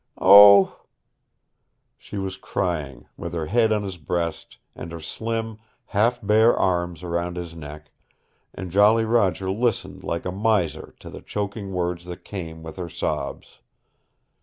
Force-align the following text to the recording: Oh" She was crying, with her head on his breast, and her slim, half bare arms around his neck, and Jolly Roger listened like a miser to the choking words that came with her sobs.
Oh" 0.19 0.81
She 1.99 2.17
was 2.17 2.35
crying, 2.35 3.05
with 3.17 3.33
her 3.35 3.45
head 3.45 3.71
on 3.71 3.83
his 3.83 3.97
breast, 3.97 4.57
and 4.75 4.91
her 4.91 4.99
slim, 4.99 5.59
half 5.85 6.19
bare 6.25 6.57
arms 6.57 7.03
around 7.03 7.37
his 7.37 7.53
neck, 7.53 7.91
and 8.51 8.71
Jolly 8.71 9.05
Roger 9.05 9.51
listened 9.51 10.03
like 10.03 10.25
a 10.25 10.31
miser 10.31 10.95
to 11.01 11.11
the 11.11 11.21
choking 11.21 11.71
words 11.71 12.05
that 12.05 12.25
came 12.25 12.63
with 12.63 12.77
her 12.77 12.89
sobs. 12.89 13.59